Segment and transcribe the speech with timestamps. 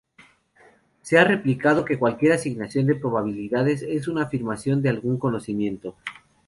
[1.03, 5.95] Se ha replicado que cualquier asignación de probabilidades es una afirmación de algún conocimiento.